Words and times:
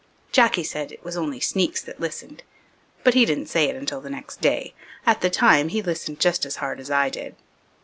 Jacky 0.31 0.63
said 0.63 0.91
it 0.91 1.03
was 1.05 1.15
only 1.15 1.39
sneaks 1.39 1.79
that 1.83 1.99
listened 1.99 2.41
but 3.03 3.13
he 3.13 3.23
didn't 3.23 3.45
say 3.45 3.65
it 3.69 3.75
until 3.75 4.01
next 4.01 4.41
day. 4.41 4.73
At 5.05 5.21
the 5.21 5.29
time 5.29 5.67
he 5.69 5.83
listened 5.83 6.19
just 6.19 6.43
as 6.43 6.55
hard 6.55 6.79
as 6.79 6.89
I 6.89 7.09
did. 7.11 7.35